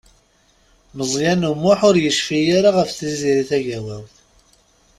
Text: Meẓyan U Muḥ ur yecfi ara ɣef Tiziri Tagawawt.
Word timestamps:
Meẓyan 0.97 1.47
U 1.49 1.53
Muḥ 1.61 1.79
ur 1.89 1.95
yecfi 1.99 2.39
ara 2.57 2.69
ɣef 2.77 2.89
Tiziri 2.97 3.43
Tagawawt. 3.49 4.13